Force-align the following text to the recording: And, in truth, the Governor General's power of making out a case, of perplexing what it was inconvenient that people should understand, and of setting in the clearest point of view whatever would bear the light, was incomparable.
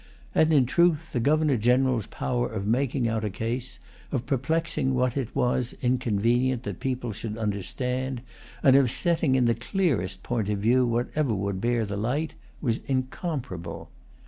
And, 0.33 0.51
in 0.51 0.65
truth, 0.65 1.13
the 1.13 1.19
Governor 1.19 1.57
General's 1.57 2.07
power 2.07 2.49
of 2.51 2.65
making 2.65 3.07
out 3.07 3.23
a 3.23 3.29
case, 3.29 3.77
of 4.11 4.25
perplexing 4.25 4.95
what 4.95 5.15
it 5.15 5.35
was 5.35 5.75
inconvenient 5.79 6.63
that 6.63 6.79
people 6.79 7.11
should 7.11 7.37
understand, 7.37 8.23
and 8.63 8.75
of 8.75 8.89
setting 8.89 9.35
in 9.35 9.45
the 9.45 9.53
clearest 9.53 10.23
point 10.23 10.49
of 10.49 10.57
view 10.57 10.87
whatever 10.87 11.35
would 11.35 11.61
bear 11.61 11.85
the 11.85 11.97
light, 11.97 12.33
was 12.61 12.79
incomparable. 12.87 13.91